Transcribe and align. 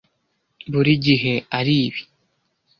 buri 0.71 0.93
gihe 1.05 1.33
aribi. 1.57 2.01